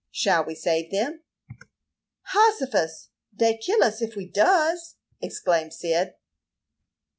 [0.09, 1.21] Shall we save them?"
[2.33, 3.09] "Hossifus!
[3.35, 6.15] Dey kill us ef we does," exclaimed Cyd.